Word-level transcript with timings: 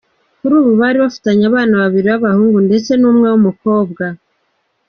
Kuri 0.39 0.53
ubu 0.59 0.71
bari 0.81 0.97
bafitanye 1.05 1.43
abana 1.49 1.73
babiri 1.81 2.07
b’abahungu 2.13 2.57
ndetse 2.67 2.91
n’umwe 3.01 3.27
w’umukobwa. 3.29 4.03